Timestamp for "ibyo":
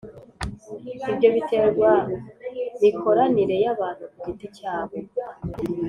1.11-1.29